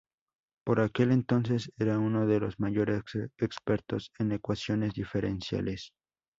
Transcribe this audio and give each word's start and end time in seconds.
Por 0.65 0.79
aquel 0.79 1.11
entonces 1.11 1.71
era 1.77 1.99
uno 1.99 2.25
de 2.25 2.39
los 2.39 2.59
mayores 2.59 3.03
expertos 3.37 4.09
en 4.17 4.31
ecuaciones 4.31 4.95
diferenciales. 4.95 5.93